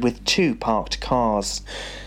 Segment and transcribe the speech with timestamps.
[0.00, 1.62] with two parked cars.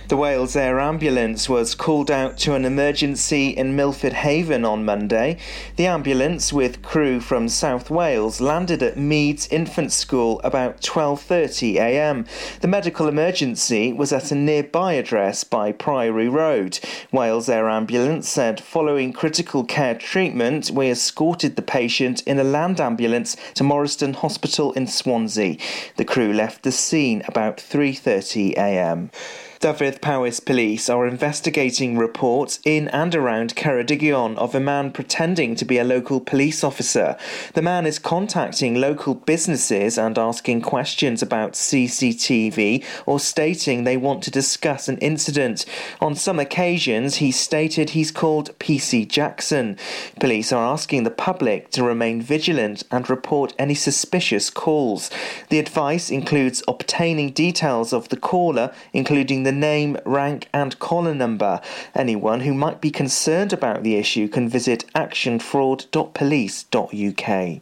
[0.10, 5.38] The Wales Air Ambulance was called out to an emergency in Milford Haven on Monday.
[5.76, 12.26] The ambulance, with crew from South Wales, landed at Meads Infant School about 12:30 a.m.
[12.62, 16.80] The medical emergency was at a nearby address by Priory Road.
[17.12, 22.82] Wales Air Ambulance said, following critical care treatment, we escorted the patient in a land
[22.82, 25.56] ambulance to Morriston Hospital in Swansea.
[25.98, 29.12] The crew left the scene about 3:30 a.m.
[29.60, 35.66] Dyfed Powys police are investigating reports in and around Ceredigion of a man pretending to
[35.66, 37.18] be a local police officer.
[37.56, 44.24] The man is contacting local businesses and asking questions about CCTV or stating they want
[44.24, 45.66] to discuss an incident.
[46.00, 49.76] On some occasions, he stated he's called PC Jackson.
[50.22, 55.12] Police are asking the public to remain vigilant and report any suspicious calls.
[55.50, 61.16] The advice includes obtaining details of the caller, including the the name, rank, and collar
[61.16, 61.60] number.
[61.96, 67.62] Anyone who might be concerned about the issue can visit actionfraud.police.uk.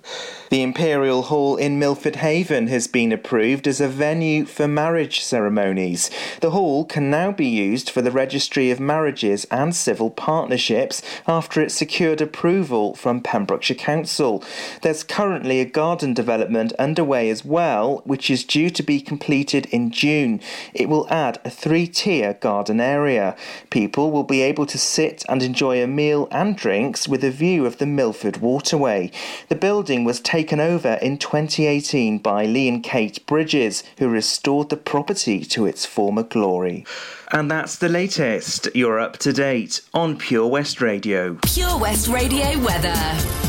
[0.50, 6.12] The Imperial Hall in Milford Haven has been approved as a venue for marriage ceremonies.
[6.42, 11.62] The hall can now be used for the registry of marriages and civil partnerships after
[11.62, 14.44] it secured approval from Pembrokeshire Council.
[14.82, 19.92] There's currently a garden development underway as well, which is due to be completed in
[19.92, 20.42] June.
[20.74, 23.36] It will add a three three tier garden area.
[23.70, 27.68] People will be able to sit and enjoy a meal and drinks with a view
[27.68, 29.12] of the Milford Waterway.
[29.50, 34.78] The building was taken over in 2018 by Lee and Kate Bridges, who restored the
[34.78, 36.84] property to its former glory.
[37.32, 38.70] And that's the latest.
[38.74, 41.38] You're up to date on Pure West Radio.
[41.44, 43.47] Pure West Radio weather.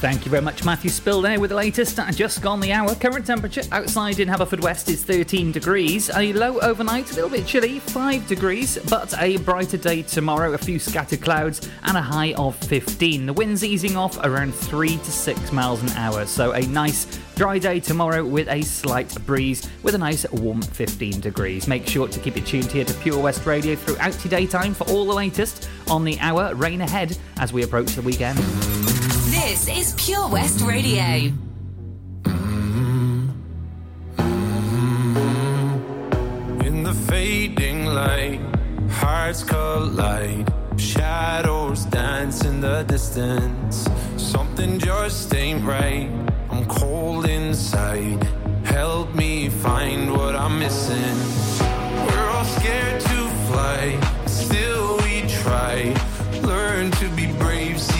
[0.00, 2.00] Thank you very much, Matthew Spill there eh, with the latest.
[2.12, 2.94] Just gone the hour.
[2.94, 6.08] Current temperature outside in Haverfordwest is 13 degrees.
[6.16, 10.54] A low overnight, a little bit chilly, 5 degrees, but a brighter day tomorrow.
[10.54, 13.26] A few scattered clouds and a high of 15.
[13.26, 16.24] The wind's easing off around 3 to 6 miles an hour.
[16.24, 17.06] So a nice
[17.36, 21.68] dry day tomorrow with a slight breeze with a nice warm 15 degrees.
[21.68, 24.84] Make sure to keep it tuned here to Pure West Radio throughout your daytime for
[24.84, 26.54] all the latest on the hour.
[26.54, 28.38] Rain ahead as we approach the weekend.
[29.42, 31.32] This is Pure West Radio.
[36.62, 38.38] In the fading light,
[38.90, 40.46] hearts collide.
[40.76, 43.88] Shadows dance in the distance.
[44.18, 46.10] Something just ain't right.
[46.50, 48.22] I'm cold inside.
[48.62, 51.16] Help me find what I'm missing.
[52.06, 55.94] We're all scared to fly, still we try.
[56.42, 57.99] Learn to be brave, see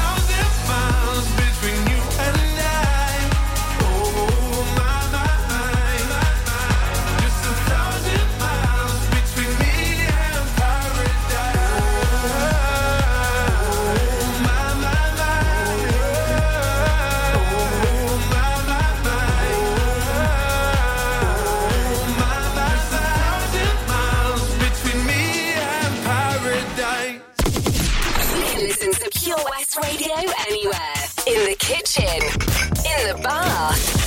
[31.45, 32.21] the kitchen,
[32.85, 34.00] in the bath.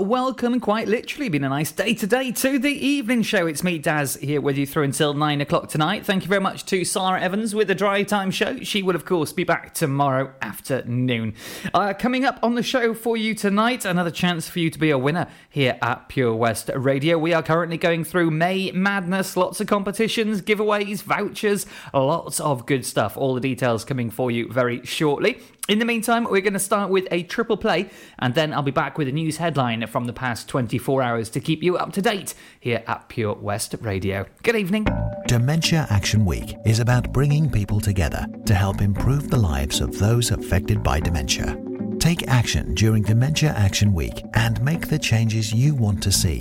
[0.00, 3.46] Welcome, quite literally been a nice day today to the evening show.
[3.46, 6.04] It's me, Daz, here with you through until nine o'clock tonight.
[6.06, 8.60] Thank you very much to Sarah Evans with the Drive Time Show.
[8.60, 11.34] She will, of course, be back tomorrow afternoon.
[11.74, 14.90] Uh, coming up on the show for you tonight, another chance for you to be
[14.90, 17.18] a winner here at Pure West Radio.
[17.18, 22.84] We are currently going through May Madness, lots of competitions, giveaways, vouchers, lots of good
[22.84, 23.16] stuff.
[23.16, 25.40] All the details coming for you very shortly.
[25.68, 28.70] In the meantime, we're going to start with a triple play, and then I'll be
[28.70, 32.02] back with a news headline from the past 24 hours to keep you up to
[32.02, 34.26] date here at Pure West Radio.
[34.42, 34.86] Good evening.
[35.26, 40.30] Dementia Action Week is about bringing people together to help improve the lives of those
[40.30, 41.58] affected by dementia.
[41.98, 46.40] Take action during Dementia Action Week and make the changes you want to see.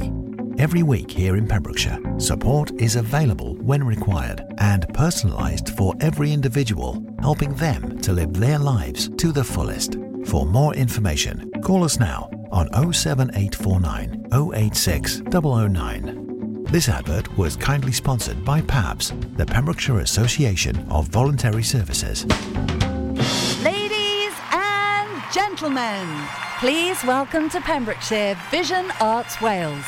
[0.57, 7.03] Every week here in Pembrokeshire, support is available when required and personalised for every individual,
[7.19, 9.97] helping them to live their lives to the fullest.
[10.25, 16.63] For more information, call us now on 07849 086 009.
[16.65, 22.25] This advert was kindly sponsored by PAVS, the Pembrokeshire Association of Voluntary Services.
[23.63, 26.07] Ladies and gentlemen,
[26.59, 29.85] please welcome to Pembrokeshire Vision Arts Wales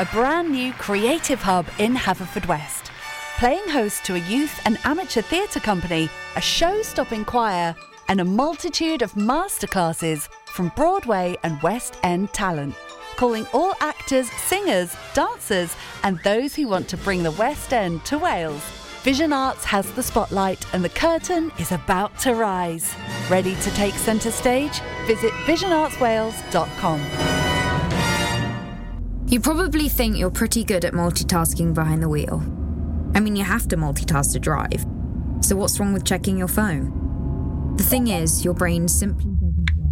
[0.00, 2.88] a brand new creative hub in Haverfordwest,
[3.36, 7.74] playing host to a youth and amateur theatre company, a show stopping choir,
[8.06, 12.74] and a multitude of masterclasses from Broadway and West End talent.
[13.14, 18.18] Calling all actors, singers, dancers, and those who want to bring the West End to
[18.18, 18.64] Wales.
[19.04, 22.92] Vision Arts has the spotlight and the curtain is about to rise.
[23.30, 24.80] Ready to take centre stage?
[25.06, 27.00] Visit visionartswales.com.
[29.28, 32.42] You probably think you're pretty good at multitasking behind the wheel.
[33.14, 34.84] I mean, you have to multitask to drive.
[35.40, 37.76] So, what's wrong with checking your phone?
[37.76, 39.88] The thing is, your brain simply doesn't work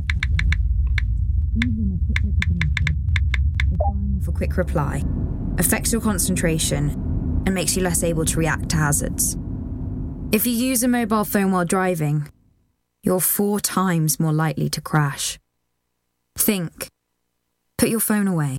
[1.64, 2.96] Even a quick look at a message,
[4.26, 5.02] for quick reply,
[5.56, 6.90] affects your concentration
[7.46, 9.36] and makes you less able to react to hazards.
[10.32, 12.28] If you use a mobile phone while driving,
[13.02, 15.38] you're four times more likely to crash.
[16.36, 16.88] Think.
[17.78, 18.58] Put your phone away.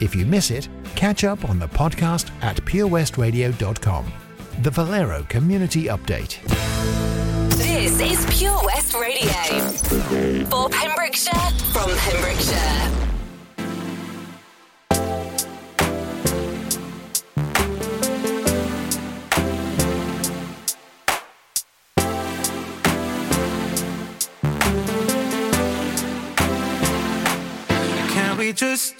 [0.00, 4.12] If you miss it, catch up on the podcast at purewestradio.com.
[4.62, 6.40] The Valero Community Update.
[7.56, 9.30] This is Pure West Radio.
[10.48, 12.96] For Pembrokeshire, from Pembrokeshire.
[28.12, 28.99] Can we just talk?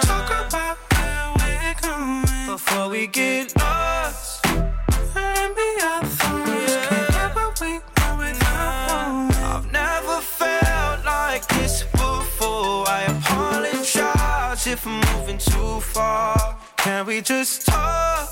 [2.71, 4.45] Before we get lost.
[4.45, 6.87] And be our thoughts.
[6.87, 9.35] Can't get what we want without.
[9.51, 12.87] I've never felt like this before.
[12.87, 16.57] I apologize if I'm moving too far.
[16.77, 18.29] Can we just talk?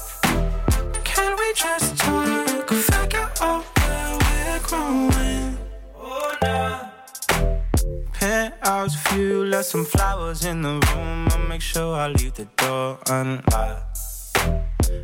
[1.03, 2.69] Can we just talk?
[2.69, 5.57] Figure out where we're growing.
[5.97, 6.87] Oh, nah.
[8.13, 11.27] Penthouse view, left some flowers in the room.
[11.31, 13.88] I'll make sure I leave the door unlocked.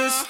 [0.00, 0.29] just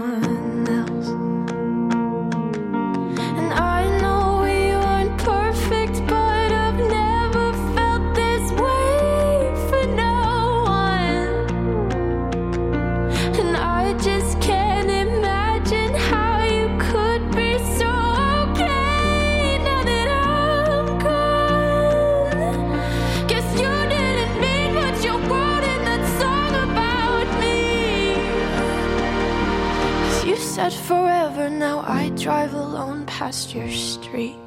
[33.53, 34.40] your street.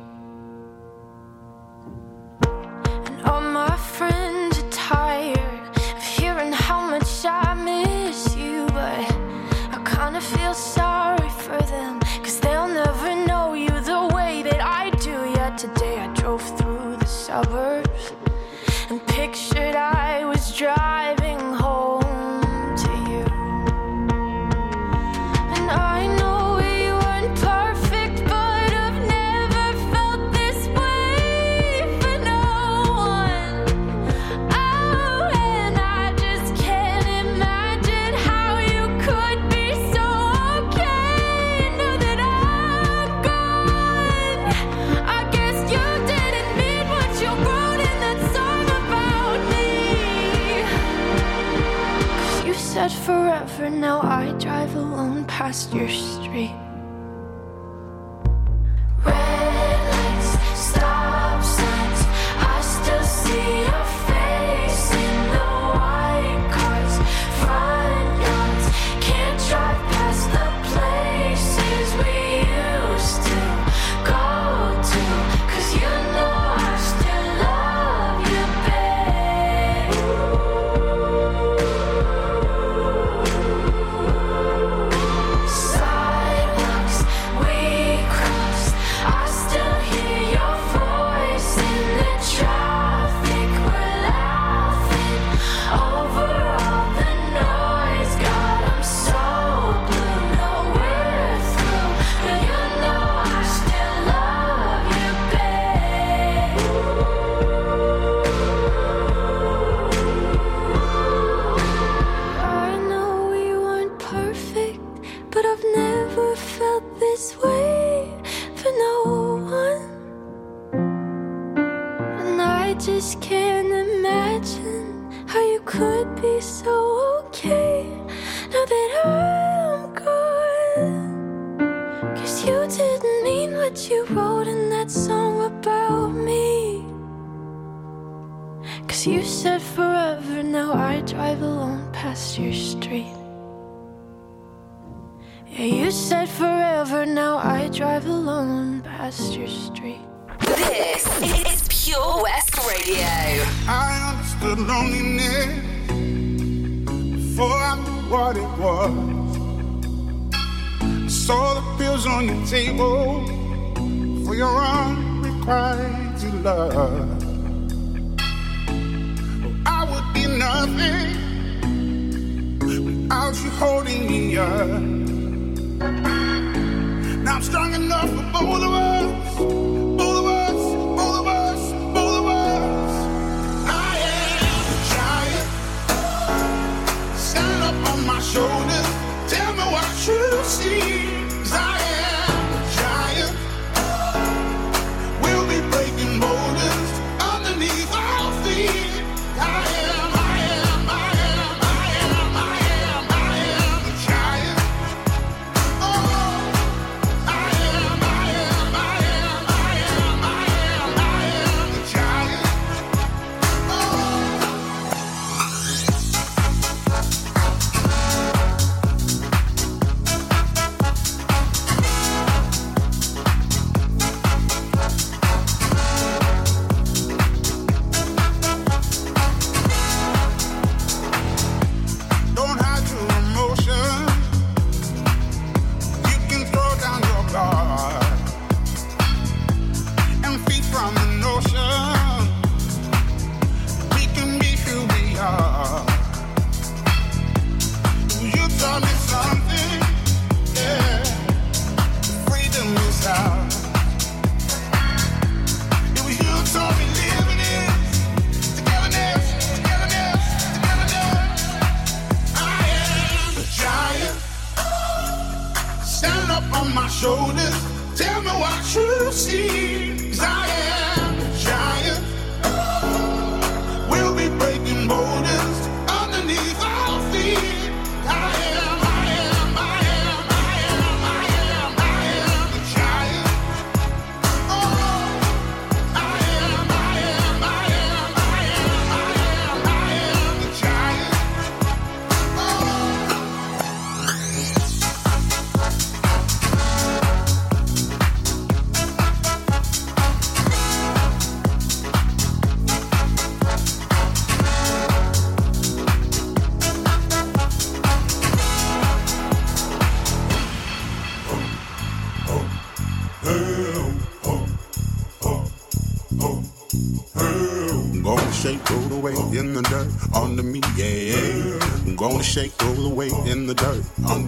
[323.26, 323.84] in the dirt.
[324.06, 324.23] I'm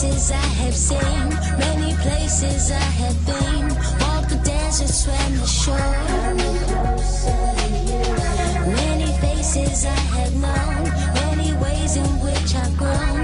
[0.00, 3.68] places I have seen, many places I have been.
[4.00, 5.76] Walk the deserts, swam the shore.
[8.66, 10.84] Many faces I have known,
[11.14, 13.19] many ways in which I've grown.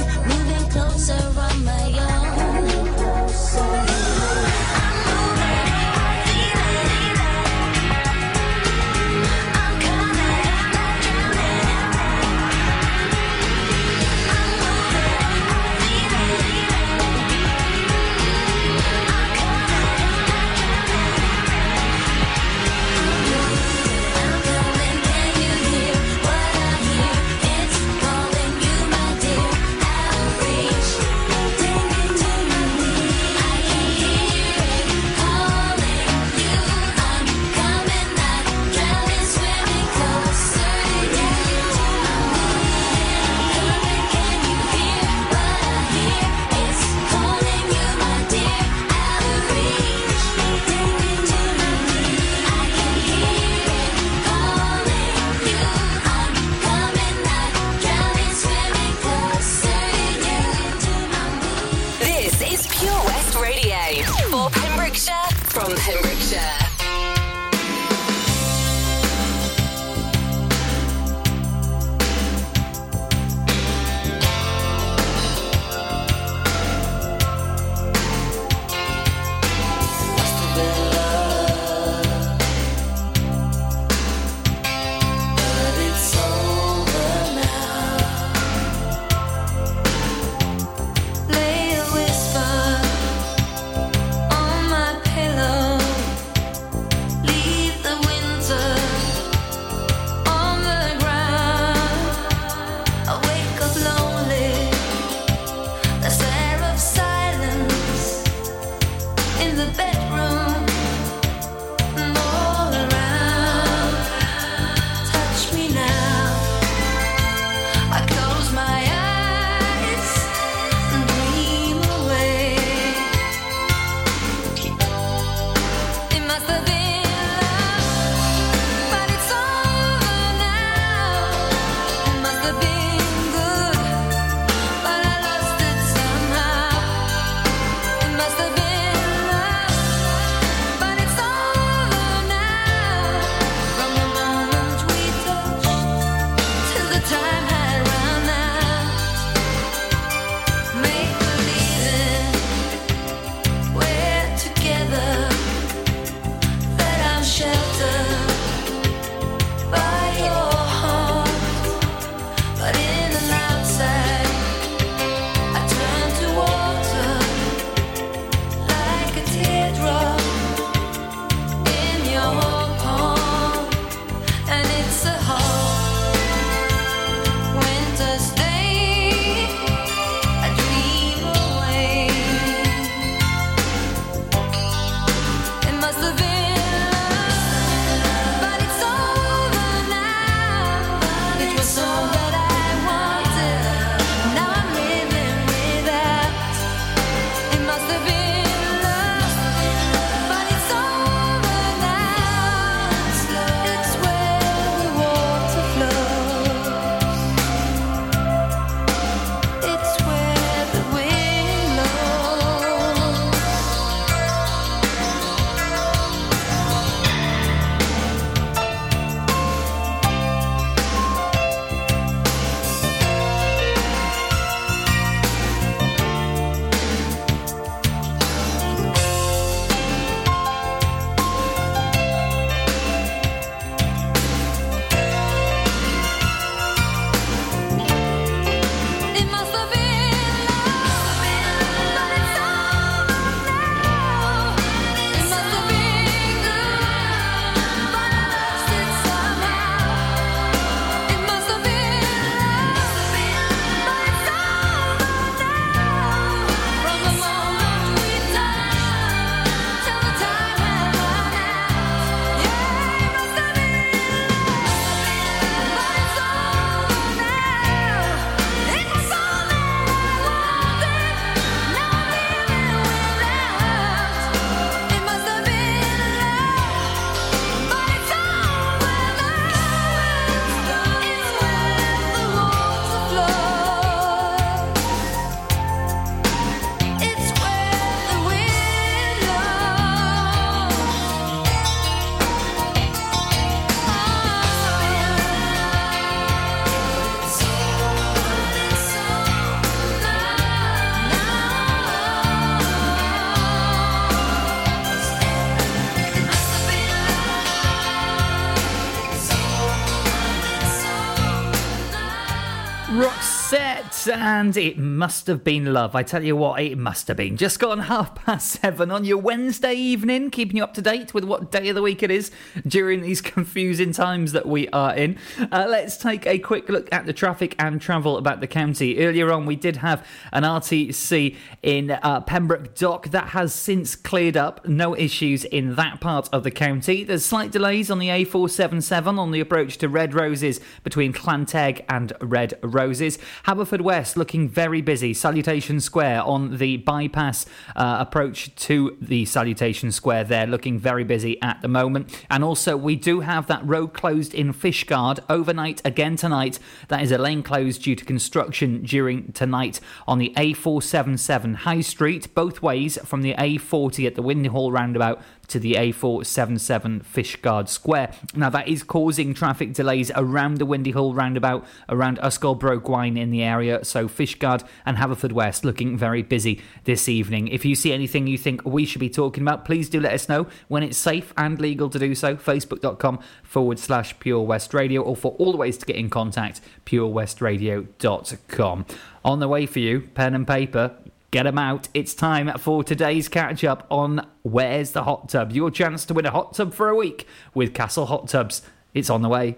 [314.36, 315.94] And it must have been love.
[315.94, 317.38] I tell you what, it must have been.
[317.38, 321.24] Just gone half past seven on your Wednesday evening, keeping you up to date with
[321.24, 322.30] what day of the week it is
[322.66, 325.16] during these confusing times that we are in.
[325.50, 328.98] Uh, let's take a quick look at the traffic and travel about the county.
[328.98, 334.36] Earlier on, we did have an RTC in uh, Pembroke Dock that has since cleared
[334.36, 334.68] up.
[334.68, 337.04] No issues in that part of the county.
[337.04, 342.12] There's slight delays on the A477 on the approach to Red Roses between Llanteg and
[342.20, 343.18] Red Roses.
[343.46, 345.14] Haverfordwest West looking very busy.
[345.14, 351.40] Salutation Square on the bypass uh, approach to the Salutation Square there, looking very busy
[351.42, 352.24] at the moment.
[352.28, 356.58] And also, we do have that road closed in Fishguard overnight again tonight.
[356.88, 362.34] That is a lane closed due to construction during tonight on the A477 High Street,
[362.34, 368.12] both ways from the A40 at the Windy Hall roundabout to the A477 Fishguard Square.
[368.34, 373.18] Now, that is causing traffic delays around the Windy Hall roundabout, around Ysgol Bro Gwaun
[373.18, 373.84] in the area.
[373.84, 377.48] So, Fishguard and Haverfordwest looking very busy this evening.
[377.48, 380.28] If you see anything you think we should be talking about, please do let us
[380.28, 382.36] know when it's safe and legal to do so.
[382.36, 386.60] Facebook.com forward slash Pure West Radio, or for all the ways to get in contact,
[386.84, 388.86] purewestradio.com.
[389.24, 390.94] On the way for you, pen and paper
[391.30, 391.88] Get them out.
[391.92, 395.52] It's time for today's catch up on Where's the Hot Tub?
[395.52, 398.62] Your chance to win a hot tub for a week with Castle Hot Tubs.
[398.94, 399.56] It's on the way.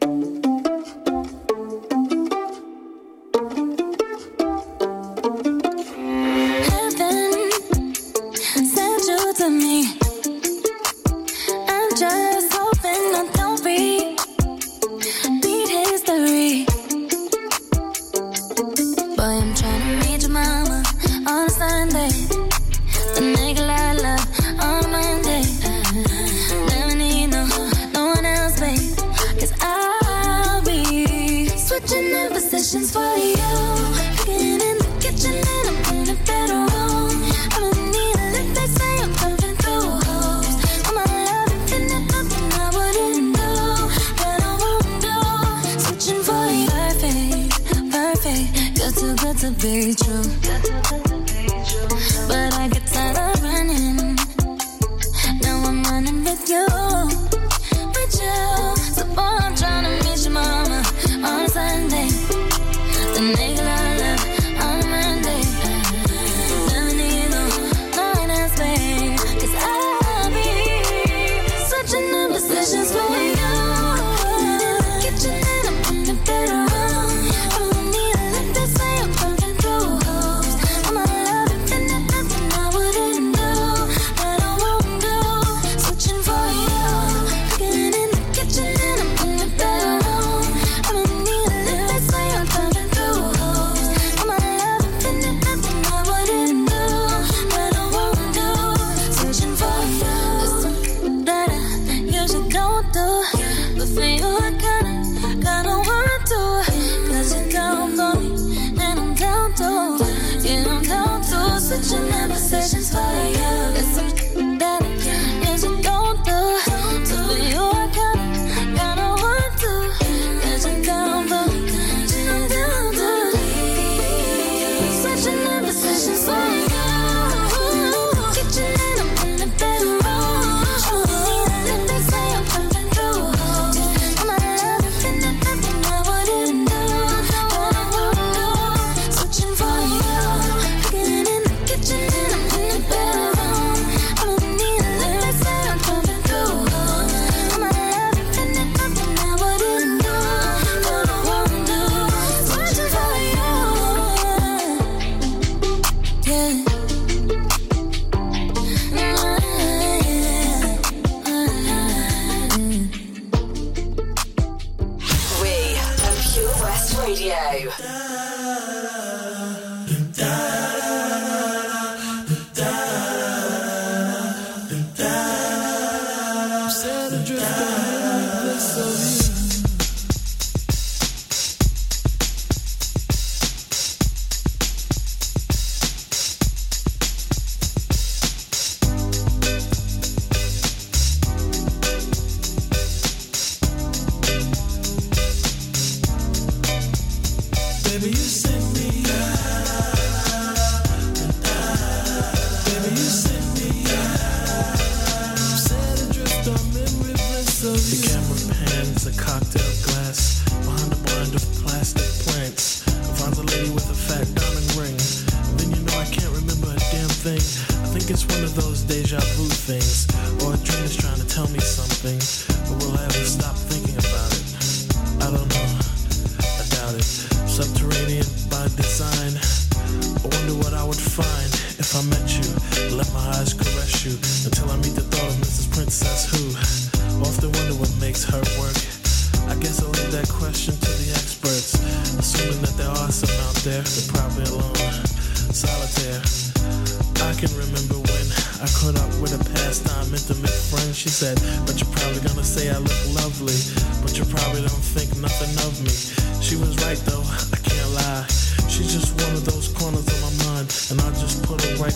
[49.69, 50.08] Until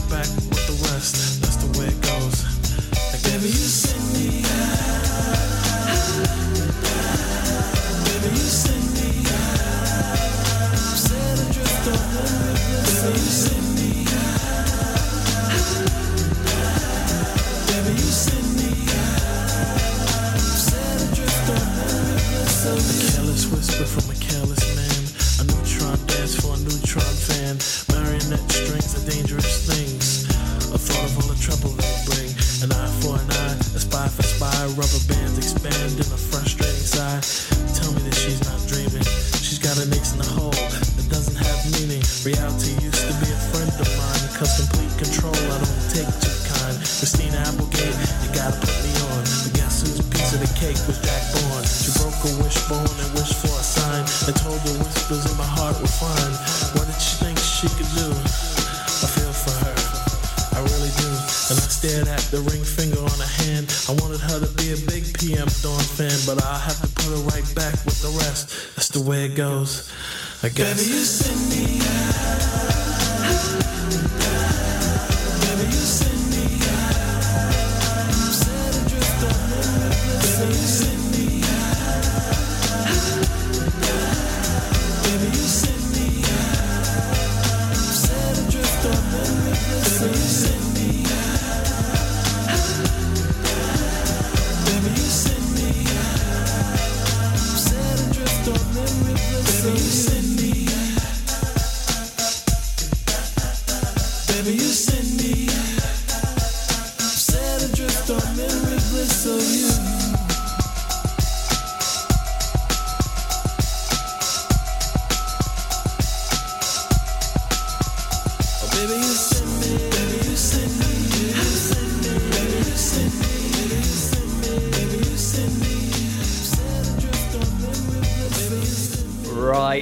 [0.08, 1.41] back with the rest.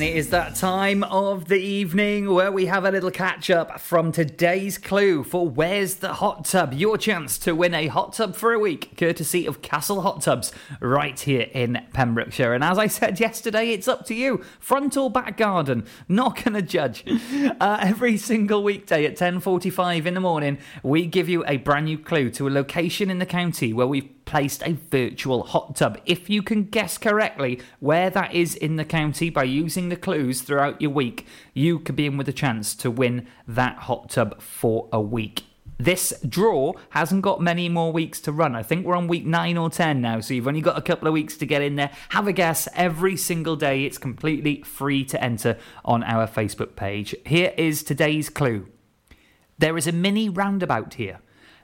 [0.00, 3.78] Then it is that time of the evening where we have a little catch up
[3.78, 6.72] from today's clue for Where's the Hot Tub?
[6.72, 10.52] Your chance to win a hot tub for a week, courtesy of Castle Hot Tubs,
[10.80, 12.54] right here in Pembrokeshire.
[12.54, 15.84] And as I said yesterday, it's up to you, front or back garden.
[16.08, 17.04] Not gonna judge.
[17.60, 21.98] Uh, every single weekday at 10:45 in the morning, we give you a brand new
[21.98, 25.98] clue to a location in the county where we've placed a virtual hot tub.
[26.06, 30.40] If you can guess correctly where that is in the county by using the clues
[30.40, 34.40] throughout your week, you could be in with a chance to win that hot tub
[34.40, 35.44] for a week.
[35.78, 38.54] This draw hasn't got many more weeks to run.
[38.54, 41.08] I think we're on week 9 or 10 now, so you've only got a couple
[41.08, 41.90] of weeks to get in there.
[42.10, 43.84] Have a guess every single day.
[43.86, 47.14] It's completely free to enter on our Facebook page.
[47.24, 48.66] Here is today's clue.
[49.58, 51.20] There is a mini roundabout here.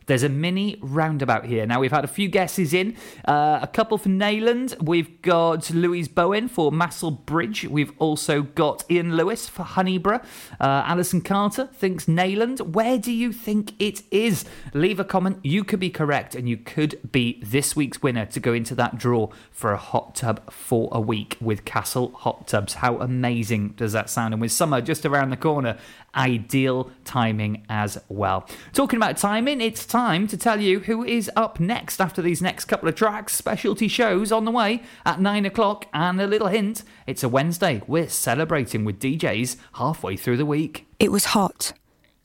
[0.07, 1.67] There's a mini roundabout here.
[1.67, 2.97] Now, we've had a few guesses in.
[3.27, 4.81] Uh, a couple for Neyland.
[4.81, 7.69] We've got Louise Bowen for Mastlebridge.
[7.69, 10.23] We've also got Ian Lewis for Honeyborough.
[10.61, 12.61] Uh, Alison Carter thinks Neyland.
[12.61, 14.45] Where do you think it is?
[14.73, 15.41] Leave a comment.
[15.43, 18.99] You could be correct, and you could be this week's winner to go into that
[18.99, 22.75] draw for a hot tub for a week with Castle Hot Tubs.
[22.75, 24.35] How amazing does that sound?
[24.35, 25.77] And with summer just around the corner,
[26.15, 28.49] ideal timing as well.
[28.73, 32.67] Talking about timing, it's time to tell you who is up next after these next
[32.67, 33.35] couple of tracks.
[33.35, 37.81] Specialty shows on the way at nine o'clock, and a little hint it's a Wednesday.
[37.87, 40.87] We're celebrating with DJs halfway through the week.
[41.01, 41.73] It was hot,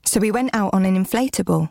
[0.04, 1.70] so we went out on an inflatable.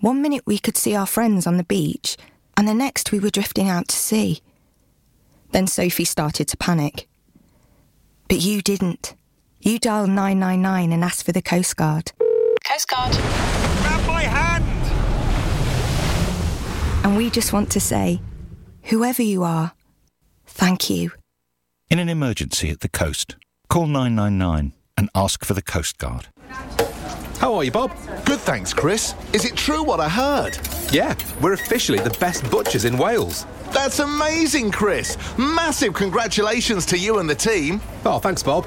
[0.00, 2.16] One minute we could see our friends on the beach,
[2.56, 4.40] and the next we were drifting out to sea.
[5.50, 7.06] Then Sophie started to panic.
[8.30, 9.14] But you didn't.
[9.60, 12.12] You dialed 999 and asked for the Coast Guard.
[12.66, 13.67] Coast Guard.
[17.08, 18.20] And we just want to say,
[18.82, 19.72] whoever you are,
[20.44, 21.12] thank you.
[21.88, 23.36] In an emergency at the coast,
[23.70, 26.26] call 999 and ask for the Coast Guard.
[27.38, 27.96] How are you, Bob?
[28.26, 29.14] Good, thanks, Chris.
[29.32, 30.58] Is it true what I heard?
[30.92, 33.46] Yeah, we're officially the best butchers in Wales.
[33.70, 35.16] That's amazing, Chris.
[35.38, 37.80] Massive congratulations to you and the team.
[38.04, 38.66] Oh, thanks, Bob.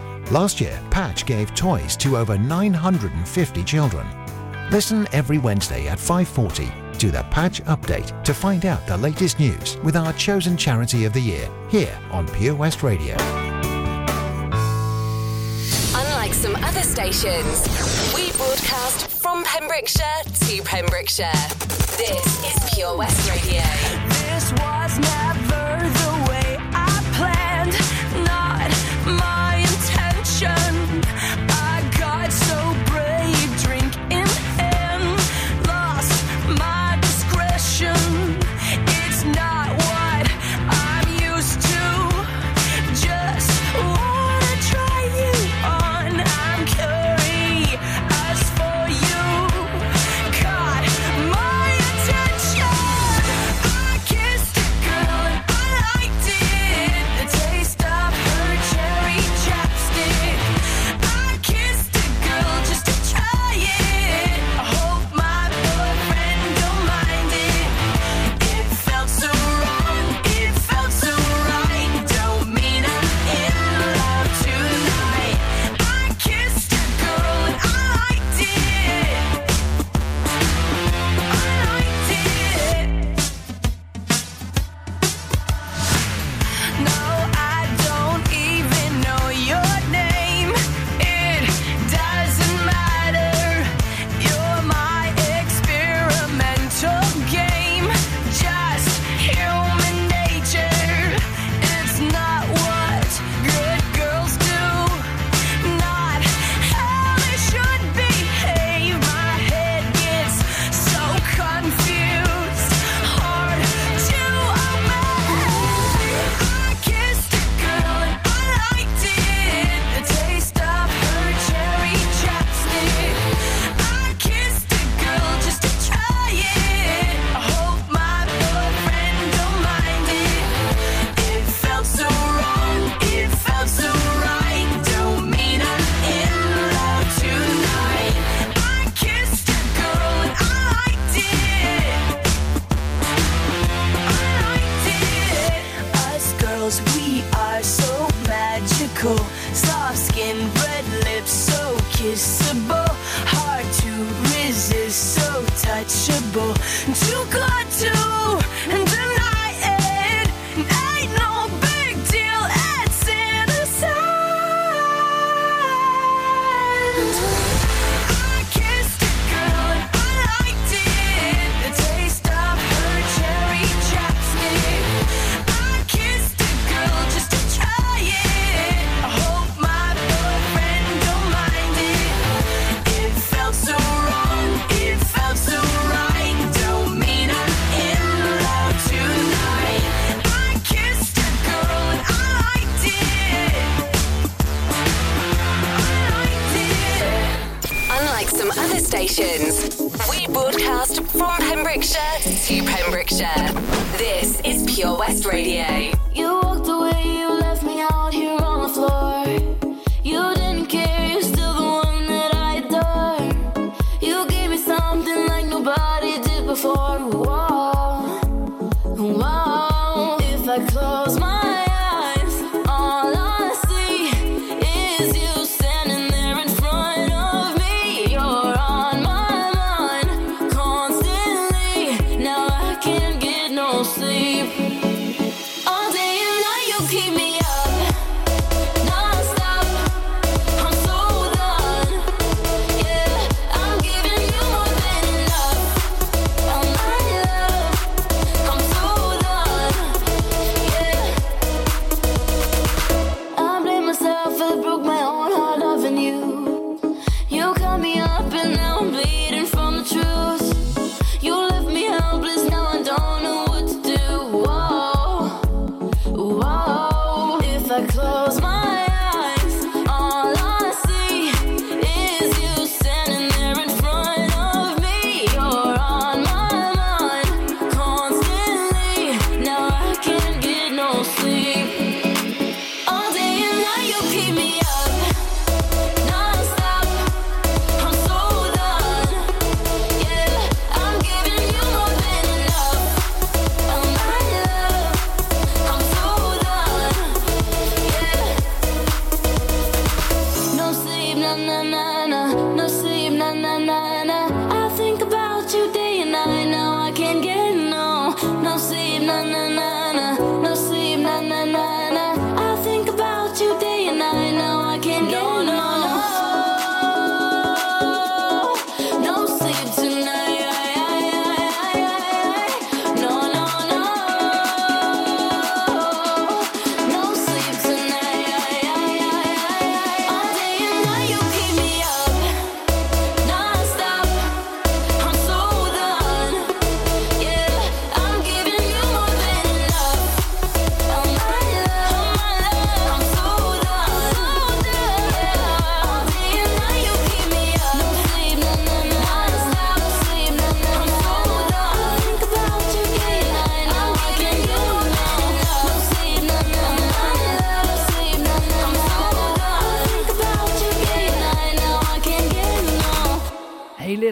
[0.31, 4.07] Last year, Patch gave toys to over 950 children.
[4.71, 9.75] Listen every Wednesday at 5:40 to the Patch Update to find out the latest news
[9.83, 13.17] with our chosen charity of the year here on Pure West Radio.
[15.93, 17.67] Unlike some other stations,
[18.15, 21.43] we broadcast from Pembrokeshire to Pembrokeshire.
[21.97, 23.63] This is Pure West Radio.
[24.23, 26.30] This was never the way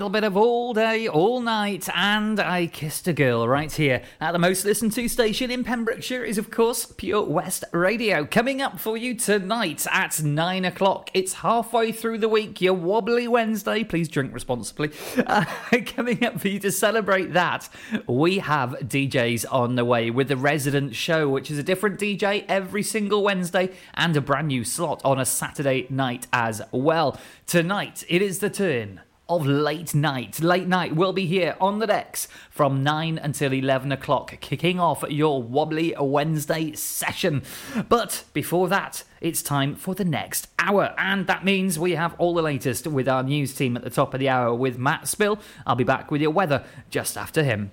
[0.09, 4.31] little bit of all day, all night, and I kissed a girl right here at
[4.31, 8.25] the most listened to station in Pembrokeshire is, of course, Pure West Radio.
[8.25, 11.11] Coming up for you tonight at nine o'clock.
[11.13, 13.83] It's halfway through the week, your wobbly Wednesday.
[13.83, 14.89] Please drink responsibly.
[15.15, 15.45] Uh,
[15.85, 17.69] coming up for you to celebrate that,
[18.07, 22.45] we have DJs on the way with the Resident Show, which is a different DJ
[22.47, 27.19] every single Wednesday and a brand new slot on a Saturday night as well.
[27.45, 30.41] Tonight, it is the turn of late night.
[30.41, 35.03] Late night will be here on the decks from 9 until 11 o'clock, kicking off
[35.07, 37.43] your wobbly Wednesday session.
[37.87, 42.33] But before that, it's time for the next hour, and that means we have all
[42.33, 45.39] the latest with our news team at the top of the hour with Matt Spill.
[45.65, 47.71] I'll be back with your weather just after him.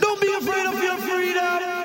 [0.00, 1.75] Don't be afraid of your freedom.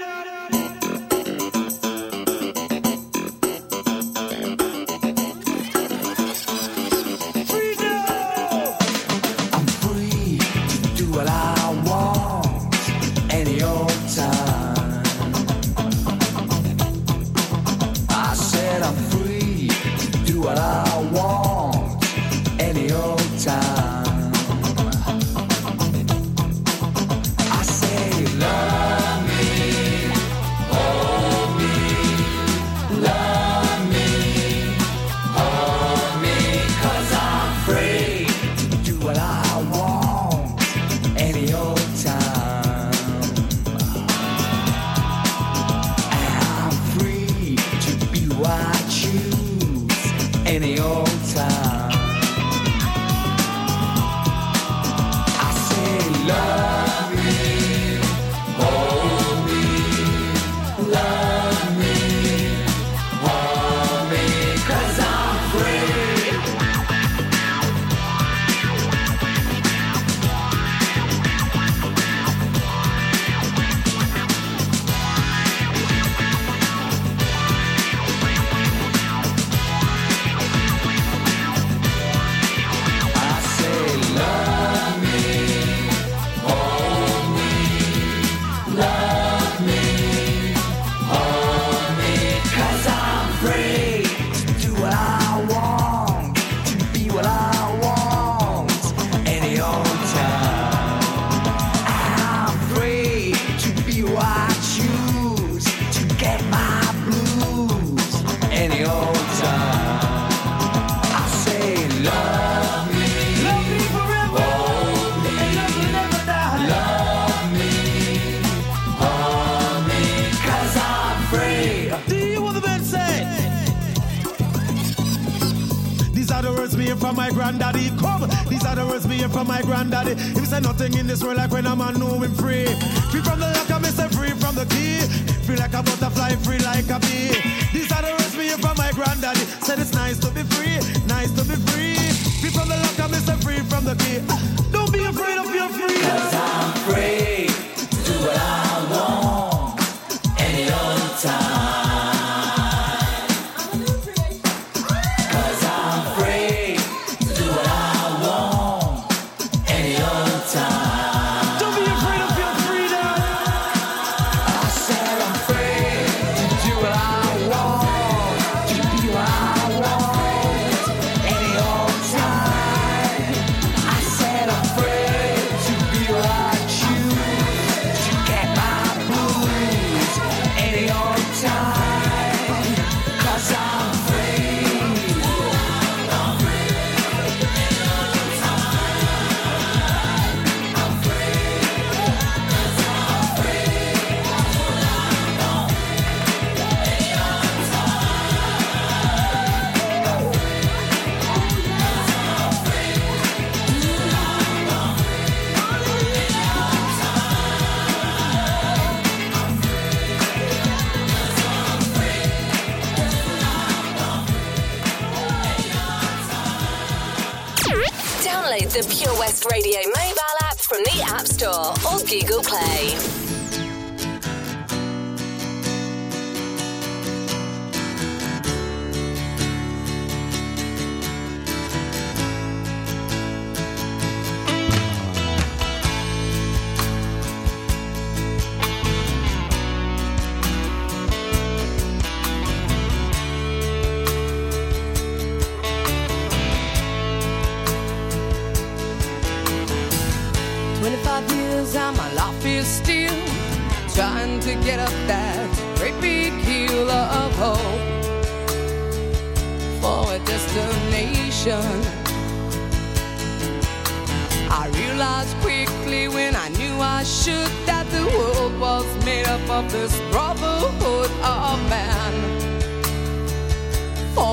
[50.51, 51.50] Any old time.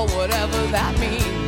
[0.07, 1.38] whatever that means.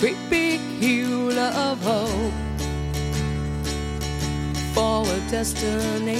[0.00, 2.32] great big hula of hope
[4.72, 6.16] for a destination.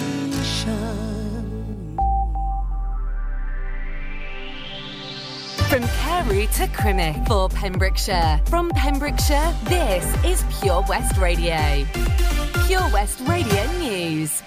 [5.71, 8.43] From Carew to Crymych for Pembrokeshire.
[8.45, 11.87] From Pembrokeshire, this is Pure West Radio.
[12.67, 14.43] Pure West Radio News.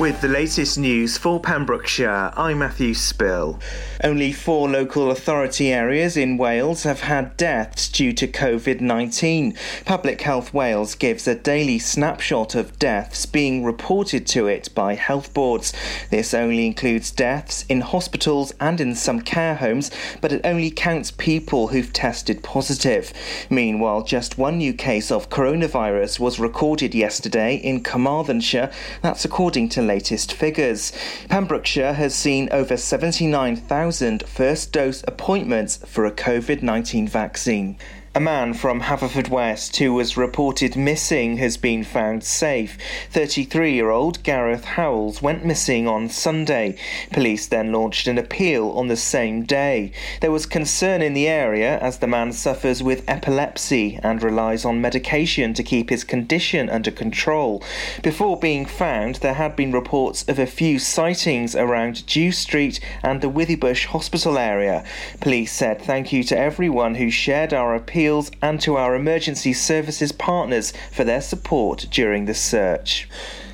[0.00, 3.60] With the latest news for Pembrokeshire, I'm Matthew Spill.
[4.02, 9.56] Only four local authority areas in Wales have had deaths due to COVID 19.
[9.84, 15.32] Public Health Wales gives a daily snapshot of deaths being reported to it by health
[15.32, 15.72] boards.
[16.10, 21.12] This only includes deaths in hospitals and in some care homes, but it only counts
[21.12, 23.12] people who've tested positive.
[23.48, 28.72] Meanwhile, just one new case of coronavirus was recorded yesterday in Carmarthenshire.
[29.00, 30.92] That's according to latest figures.
[31.28, 37.76] Pembrokeshire has seen over 79,000 first dose appointments for a COVID 19 vaccine.
[38.16, 42.78] A man from Haverfordwest who was reported missing has been found safe.
[43.10, 46.76] 33 year old Gareth Howells went missing on Sunday.
[47.10, 49.90] Police then launched an appeal on the same day.
[50.20, 54.80] There was concern in the area as the man suffers with epilepsy and relies on
[54.80, 57.64] medication to keep his condition under control.
[58.00, 63.20] Before being found, there had been reports of a few sightings around Dew Street and
[63.20, 64.84] the Withybush Hospital area.
[65.18, 68.03] Police said thank you to everyone who shared our appeal
[68.42, 73.08] and to our emergency services partners for their support during the search.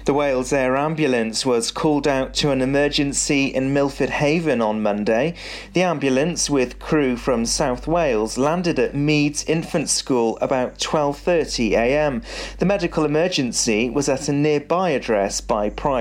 [0.06, 5.34] The Wales Air Ambulance was called out to an emergency in Milford Haven on Monday.
[5.74, 12.22] The ambulance with crew from South Wales landed at Meads Infant School about 12:30 a.m.
[12.58, 15.98] The medical emergency was at a nearby address by Pride